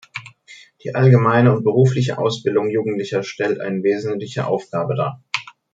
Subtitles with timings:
[0.83, 5.23] Die allgemeine und berufliche Ausbildung Jugendlicher stellt eine wesentliche Aufgabe dar.